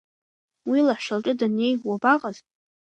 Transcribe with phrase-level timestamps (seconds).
[0.69, 2.37] Уи лаҳәшьа лҿы даннеи, уабаҟаз?